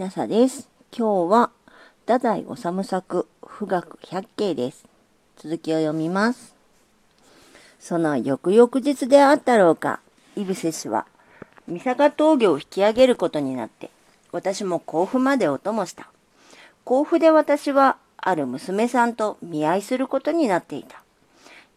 [0.00, 0.66] なさです。
[0.96, 1.50] 今日は、
[2.06, 4.86] 太宰治作、富岳百景です。
[5.36, 6.54] 続きを読みます。
[7.78, 10.00] その翌々日であったろうか、
[10.36, 11.04] 井伏氏は、
[11.68, 13.90] 三坂峠を引き上げることになって、
[14.32, 16.08] 私も甲府までお供した。
[16.84, 21.02] 甲府で私は、ある娘さんと見合いすることになっていた。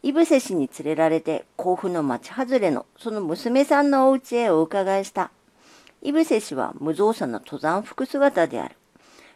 [0.02, 5.30] 井伏氏に連れられて甲府の町外れのその娘さんのお家へお伺いした。
[6.06, 8.75] 井伏氏は無造作な登山服姿である。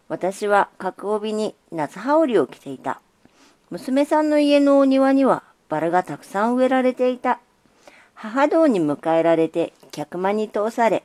[0.10, 3.00] 私は角帯に夏羽織を着ていた。
[3.70, 7.40] 娘さんの家のお庭にはバラがたくさん植えられていた。
[8.14, 11.04] 母堂に迎えられて客間に通され、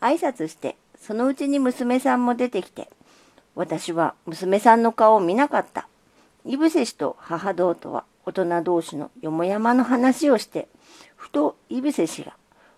[0.00, 2.88] 挨拶してそのうちに娘さんも出てきて、
[3.54, 5.86] 私は娘さんの顔を見なかった。
[6.46, 10.66] 井伏氏と母堂とは大人同士のよもやまの話をして、
[11.14, 12.32] ふと井伏氏が、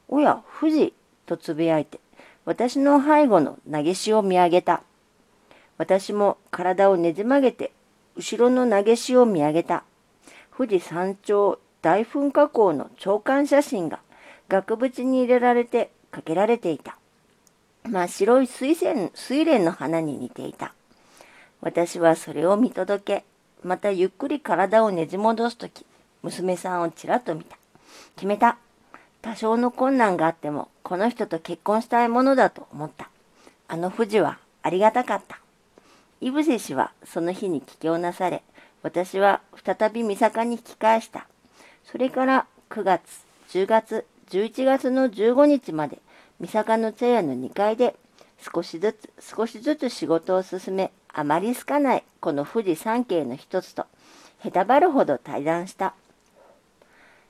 [0.09, 0.93] おや、富士
[1.25, 2.01] とつぶやいて、
[2.47, 4.83] 私の背後の投げしを見上げた。
[5.79, 7.73] 私も体をねじ曲げて、
[8.17, 9.83] 後ろの投げしを見上げた。
[10.57, 13.99] 富士山頂大噴火口の長官写真が
[14.49, 16.97] 額縁に入れられてかけられていた。
[17.85, 20.73] 真っ白い水仙水蓮の花に似ていた。
[21.61, 23.25] 私はそれを見届け、
[23.65, 25.85] またゆっくり体をねじ戻すとき、
[26.23, 27.59] 娘さんをちらっと見た。
[28.15, 28.59] 決めた。
[29.27, 33.11] 多少の困難があっても、この人と結婚したいものだと思った。
[33.67, 35.41] あの富士はありがたかった。
[36.21, 38.45] 井伏氏はその日に帰郷なされ、
[38.85, 41.27] 私は再び三坂に引き返した。
[41.83, 43.03] それから9月、
[43.51, 45.99] 10月、11月の15日まで、
[46.39, 47.97] 三坂の茶屋の2階で
[48.55, 53.87] 少しずつ少しずつ仕事を進め、あまり好かないこの富士山系の一つと、
[54.45, 55.95] へたばるほど対談した。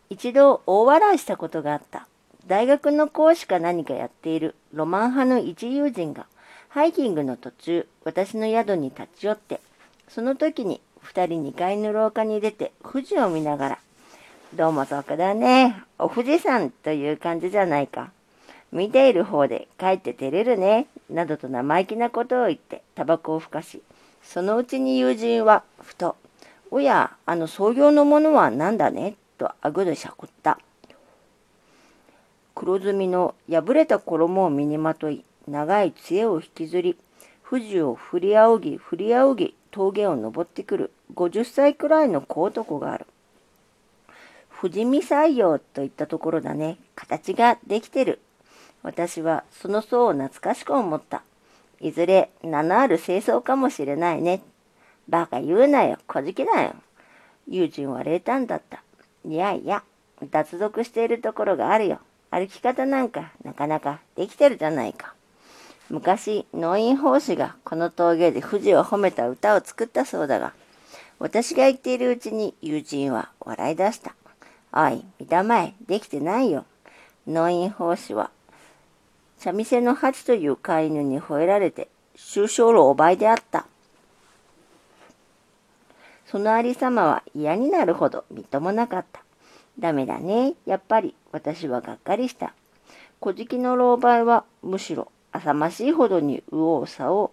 [0.09, 2.07] 一度大笑いしたことがあった。
[2.47, 6.27] 大学の講師か何かやっているロマン派の一友人が、
[6.69, 9.61] ハイキングの途中、私の宿に立ち寄って、
[10.08, 13.79] その時に二人2階の廊下に出て富士を見ながら、
[14.55, 15.83] どうも得だね。
[15.98, 18.13] お富士山という感じじゃないか。
[18.70, 20.86] 見ている方で帰って照れるね。
[21.11, 23.83] などと生意気なことを言ってタバコをふかし、
[24.23, 26.17] そのうちに友人はふと、
[26.70, 30.58] おや、あの創業のものは何だねとあぐでしゃくった。
[32.55, 36.97] 黒ずみの破れた衣を身にまとい、長い杖を引きずり、
[37.48, 43.07] 富士を振り仰ぎ振り仰ぎ峠を登ってくる50歳くらいの小男がある。
[44.61, 46.79] 富士見採用といったところだね。
[46.95, 48.20] 形ができてる。
[48.83, 51.23] 私はその層を懐かしく思った。
[51.80, 54.42] いずれ名のある清掃かもしれないね。
[55.08, 55.98] バカ言うなよ。
[56.07, 56.74] 小じきだよ。
[57.47, 58.83] 友人は冷淡だった。
[59.27, 59.83] いやいや、
[60.31, 61.98] 脱俗しているところがあるよ。
[62.31, 65.14] 歩き方なんかなかなかできてるじゃないか。
[65.91, 70.53] 昔、農院法師がこの峠で富士を褒めた歌を作ったそうだが、
[71.19, 74.15] 私が言っているうちに友人は笑い出した。
[74.73, 76.65] おい、見たまえ、できてないよ。
[77.27, 78.31] 農院法師は、
[79.41, 83.67] 茶店の八という飼い犬に吠えられて、終生老倍であった。
[86.27, 89.23] そのありさまは嫌になるほどみっともなかった。
[89.79, 90.55] ダメだね。
[90.64, 92.55] やっぱり私はがっかりした。
[93.20, 97.31] 小じきの老媒はむしろ浅ましいほどに右往左往。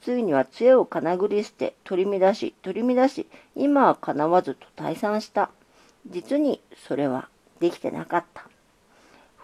[0.00, 5.50] ついには杖をかなぐり捨て取り乱し取り乱し今はかなわずと退散した。
[6.08, 8.44] 実にそれはできてなかった。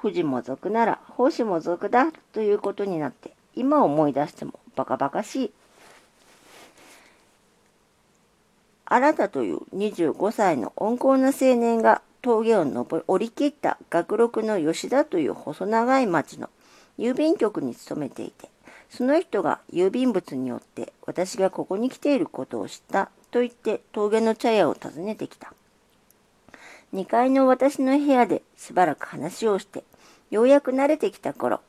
[0.01, 5.53] 富士も族なら奉仕も族だということになって今思い出してもバカバカしい。
[8.95, 16.51] 新田という25歳の温厚な青年が峠を登り降り切った学録の吉田という細長い町の
[16.99, 18.51] 郵便局に勤めていて、
[18.91, 25.55] その人が郵便物によって私がここに来ていることを知ったと言って峠の茶屋を訪ねてきた。
[26.93, 29.85] 2階の私の部屋でしばらく話をして、
[30.31, 31.63] ようやく慣れてきた頃、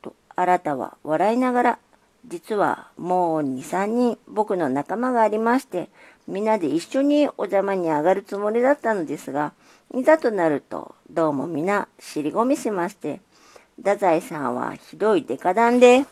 [0.00, 1.78] と新たは笑いながら、
[2.26, 5.88] 実はもう2、3人僕の仲間がありまして、
[6.28, 9.52] みんなで一緒にお邪魔に上がるつもりだったのですが、
[9.94, 13.20] いざとなると、どうも皆尻込みしまして、
[13.76, 16.06] 太宰さんはひどいデカダンで、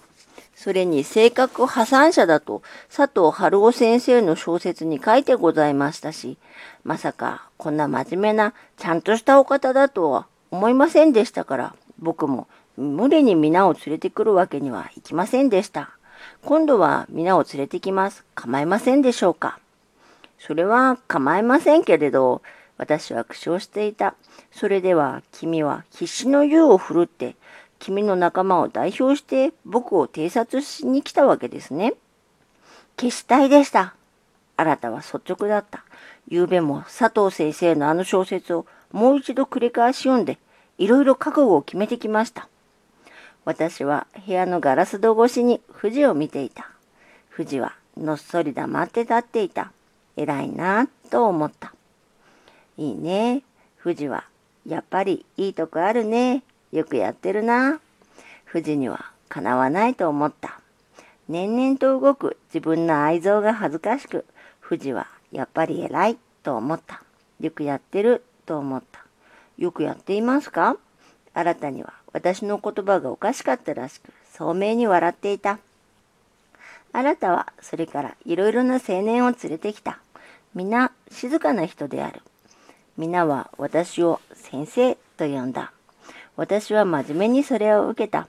[0.54, 2.62] それに性格破産者だと
[2.94, 6.36] 佐藤春夫先生の小説に書いてございましたし、
[6.84, 15.96] まさかこんな真面目なちゃんとしたお方だとは思いませんでしたから、僕も無理に皆を連れてくるわけにはいきませんでした。
[16.42, 18.24] 今度は皆を連れてきます。
[18.34, 19.58] 構いませんでしょうか？
[20.38, 22.42] それは構いませんけれど、
[22.78, 24.14] 私は苦笑していた。
[24.50, 27.36] それでは君は必死の湯を振るって、
[27.78, 31.94] 君の仲間を代表して僕を偵察しに来たわけですね。
[32.98, 33.94] 消したいでした。
[34.56, 35.84] 新たは率直だった。
[36.30, 40.38] 昨べも佐藤先生のあの小説をもう一度繰り返し読んで、
[40.78, 42.48] いろいろ覚悟を決めてきました。
[43.44, 46.70] 私は部屋のガラス戸越しに富士を見ていた。
[47.34, 49.72] 富士はのっそり黙って立っていた。
[50.16, 51.72] 偉いなと思った。
[52.76, 53.42] いいね。
[53.82, 54.24] 富士は
[54.66, 56.42] やっぱりいいとこあるね。
[56.70, 57.80] よくやってるな。
[58.52, 60.60] 富士にはかなわないと思った。
[61.28, 64.26] 年々と動く自分の愛憎が恥ずかしく、
[64.68, 67.02] 富士はやっぱり偉いと思った。
[67.40, 69.04] よくやってると思った。
[69.56, 70.76] よくやっていますか？
[71.32, 75.58] 新たには私の言葉がおかしかったらしく、聡明に笑っていた。
[76.92, 80.00] 新たはそれからいろいろな青年を連れてきた。
[80.54, 82.22] 皆静かな人である。
[82.96, 85.72] 皆は私を先生と呼んだ。
[86.36, 88.26] 私は真面目にそれを受けた。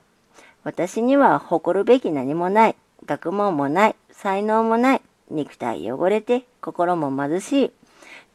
[0.63, 2.75] 私には誇るべき何もない。
[3.05, 3.95] 学問もない。
[4.11, 5.01] 才能もない。
[5.31, 7.71] 肉体汚れて心も貧しい。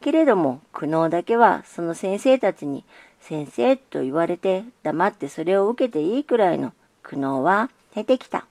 [0.01, 2.83] けれども苦悩だけはその先生たちに
[3.27, 6.71] 先生と言われて黙ってそれを受けていいくらいの
[7.03, 8.45] 苦悩は経てきた。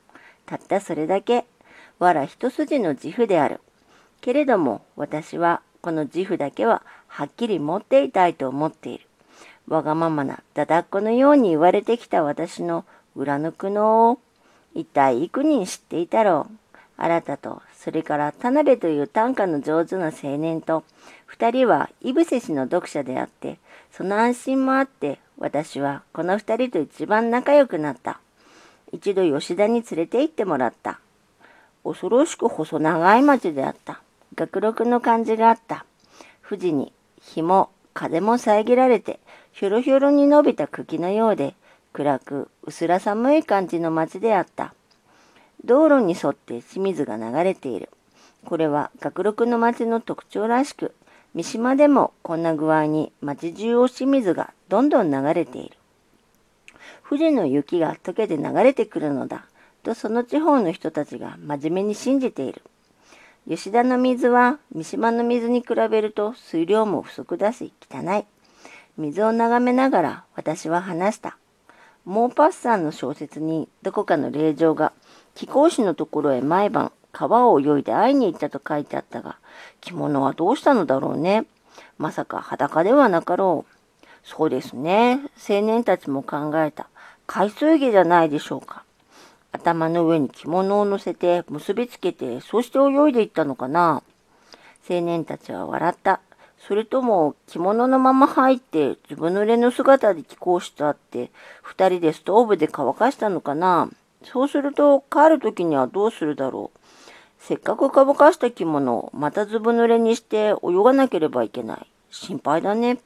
[0.44, 1.46] たったそれだけ。
[1.98, 3.62] わら一筋の自負である。
[4.20, 9.06] けれども私はこの自負だけははっきり持っていたいと思っている。
[9.66, 12.84] わがままなだだっこのように言われてきた私の
[13.14, 14.18] 裏の苦悩を
[14.74, 16.76] 一体幾人知っていたろう。
[16.98, 20.82] 新たと、それから田辺という短歌の上手な青年と、
[21.24, 23.60] 二人は伊伏氏の読者であって、
[23.92, 28.18] その安心もあって、私はこの二人と一番仲良くなった。
[28.90, 30.98] 一度吉田に連れて行ってもらった。
[31.84, 34.00] 恐ろしく細長い町であった。
[34.34, 35.86] 学録の感じがあった。
[36.48, 39.20] 富士に日も風も遮られて、
[39.52, 41.54] ひょろひょろに伸びた茎のようで、
[41.92, 44.74] 暗く薄ら寒い感じの町であった。
[45.64, 47.88] 道路に沿って清水が流れている。
[48.44, 50.94] これは学録の町の特徴らしく、
[51.34, 55.76] 三島でもこんな具合に町中を清水がどんどん流れている。
[57.08, 59.46] 富士の雪が溶けて流れてくるのだ、
[59.82, 62.62] とその地方の人たちが真面目に信じている。
[63.48, 68.24] 吉田の水は三島の水に比べると水量も不足だし汚い。
[68.96, 71.36] 水を眺めながら私は話した。
[72.04, 74.92] モーパッサンの小説にどこかの霊場が
[75.36, 79.36] 貴公子のところへ毎晩川を泳いで会いに行ったと書いてあったが、
[79.80, 81.44] 着物はどうしたのだろうね。
[81.98, 84.06] まさか裸ではなかろう。
[84.24, 85.20] そうですね。
[85.48, 86.88] 青年たちも考えた。
[87.26, 88.82] 海水着じゃないでしょうか。
[89.52, 94.02] 頭の上に着物を乗せて結びつけて、そして泳いでいったのかな。
[94.88, 96.20] 青年たちは笑った。
[96.58, 101.30] それとも着物のまま入ってずぶ濡れの姿で貴公子と会って
[101.62, 103.90] 二人でストーブで乾かしたのかな
[104.32, 106.78] そうすると帰る時にはどうするだろう。
[107.38, 111.86] せっかく乾かした着物をまたずぶ濡れにして泳がなければいけない。
[112.10, 112.98] 心配だね。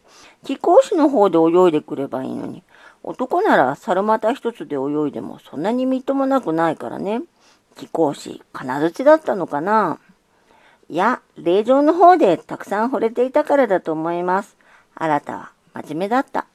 [0.44, 2.62] 貴公子の方で泳いでくればいいのに。
[3.02, 7.22] 男なら猿股一つで泳いでもそんなにみっともなくないからね。
[7.76, 9.98] 貴公子、金槌だったのかな
[10.88, 14.56] いや、霊場の方でたくさん惚れていたからだと思います。
[14.94, 16.46] 新たは真面目だった。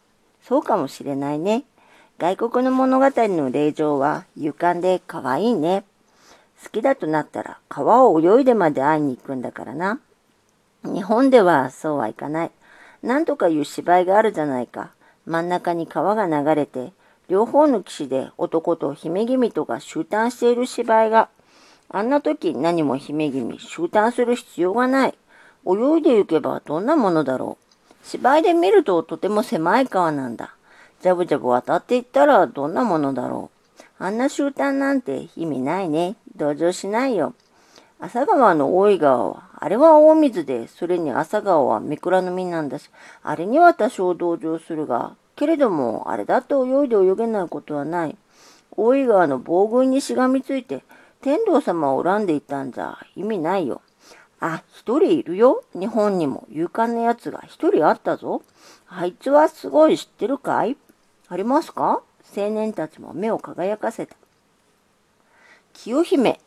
[0.44, 1.64] そうかもしれないね。
[2.18, 5.84] 外国の物語の霊場は勇敢で可愛いね。
[6.64, 10.00] 好きだとなったら川を泳いでまで会いに行くんだからな。
[10.86, 12.52] 日本ではそうはいかない。
[13.04, 14.92] なんとかいう芝居があるじゃないか。
[15.26, 16.94] 真ん中に川が流れて、
[17.28, 21.28] 両方の岸で男と姫君とが集団している芝居が、
[21.90, 25.18] あんな時何も姫君集団する必要がない。
[25.68, 27.94] 泳いで行けばどんなものだろう。
[28.08, 30.56] 芝居で見るととても狭い川なんだ。
[31.02, 33.82] ジャブジャブ渡っていったらどんなものだろう。
[34.04, 36.16] あんな集団なんて意味ないね。
[36.36, 37.34] 同情しないよ。
[38.00, 42.90] 朝川の大井川は、あれは大水で、それに朝川は三倉の実なんだし、
[43.24, 48.18] あれには多少同情するが、けれども、あれだって泳いで泳げないことはない。
[48.72, 50.84] 大井川の防具にしがみついて、
[51.22, 53.82] 天道様を恨んでいたんじゃ意味ないよ。
[54.42, 55.64] あ、一人いるよ。
[55.74, 58.42] 日本にも勇敢な奴が一人あったぞ。
[58.88, 60.76] あいつはすごい知ってるかい？
[61.28, 62.02] ありますか？
[62.36, 64.16] 青年たちも目を輝かせた。
[65.74, 66.40] 清姫、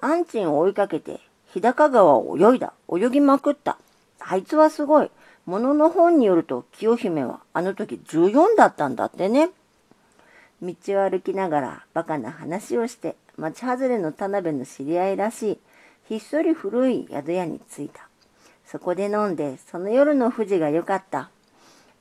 [0.00, 1.20] アンチンを追いかけて、
[1.52, 2.72] 日高川を泳いだ。
[2.92, 3.78] 泳ぎまくった。
[4.18, 5.10] あいつはすごい。
[5.46, 9.50] ものの本によると、清姫はあの時14だったんだってね。
[10.60, 15.58] 道を歩きながらバカな話をして、町外れの田辺の知り合いらしい、
[16.08, 18.08] ひっそり古い宿屋に着いた。
[18.64, 21.30] そこで飲んで、その夜の富士が良かった。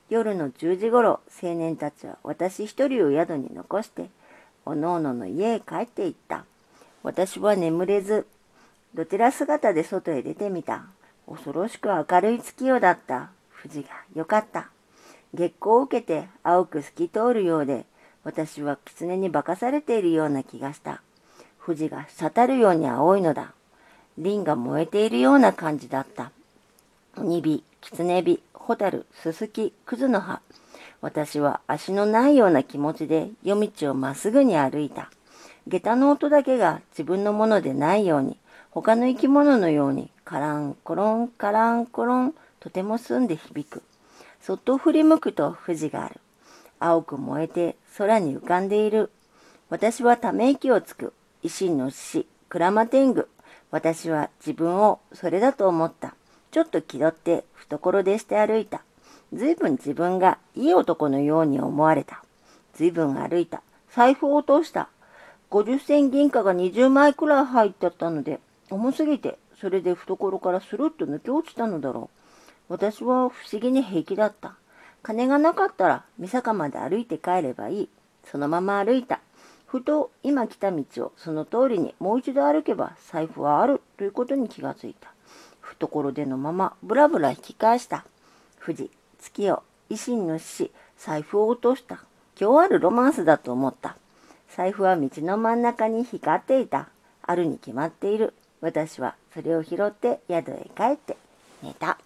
[0.10, 4.10] 夜の10時ごろ、青年たちは私一人を宿に残して、
[4.64, 6.46] おのおのの家へ帰って行った。
[7.02, 8.28] 私は眠れず、
[8.94, 10.86] どちら姿で外へ出てみた。
[11.28, 13.32] 恐ろしく明るい月夜だった。
[13.62, 14.70] 富士がよかった。
[15.34, 17.86] 月光を受けて青く透き通るようで、
[18.24, 21.02] 私は狐に化かされているような気がした。
[21.66, 23.54] 富士が滴るように青いのだ。
[24.18, 26.32] 輪が燃えているような感じだった。
[27.18, 30.42] 鬼火、狐火、ホタル、ススキ、クズの葉。
[31.00, 35.12] 私は足のないような気持ちで夜道をまっすぐに歩いた。
[35.68, 38.40] 下駄の音だけが自分のものでないように、
[38.72, 43.84] 他の生き物のように、カランコロン、カランコロン、とても澄んで響く。
[44.42, 46.20] そっと振り向くと富士がある。
[46.80, 49.12] 青く燃えて空に浮かんでいる。
[49.70, 51.14] 私はため息をつく。
[51.44, 53.28] 維新の死、鞍馬天狗。
[53.70, 56.16] 私は自分をそれだと思った。
[56.56, 58.82] ちょっと気取って懐でして歩いた。
[59.34, 62.24] ずいぶん自分がいい男のように思われた。
[62.76, 63.62] ずいぶん歩いた。
[63.94, 64.88] 財布を落とした。
[65.52, 72.10] 50銭銀貨が20枚くらい入ってったので、重すぎて、それで懐からスルッと抜け落ちたのだろ
[72.70, 72.72] う。
[72.72, 74.56] 私は不思議に平気だった。
[75.04, 77.90] 金がなかったら、三坂まで歩いて帰ればいい。
[78.24, 79.20] そのまま歩いた。
[79.66, 85.15] ふと今来た道をその通りにもう一度歩けば財布はあるということに気がついた。
[85.80, 88.06] 懐でのままブラブラ引き返した。
[88.64, 88.90] 富士、
[89.20, 92.04] 月夜、維新の死、財布を落とした。
[92.40, 93.96] 今日あるロマンスだと思った。
[94.56, 96.90] 財布は道の真ん中に光っていた。
[97.22, 98.34] あるに決まっている。
[98.62, 101.18] 私はそれを拾って宿へ帰って
[101.62, 101.98] 寝た。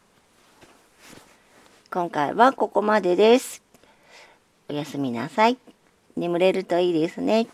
[1.92, 3.64] 今回はここまでです。
[4.70, 5.58] おやすみなさい。
[6.16, 7.48] 眠れるといいですね。